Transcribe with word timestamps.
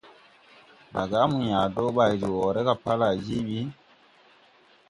Daga 0.93 1.17
à 1.23 1.27
mo 1.31 1.37
yãã 1.51 1.71
dɔɔ 1.75 1.89
bay 1.97 2.13
de 2.21 2.27
woʼré 2.35 2.61
ga 2.67 2.73
pa 2.83 2.91
lay 2.99 3.15
je 3.25 3.37
ɓi. 3.47 3.59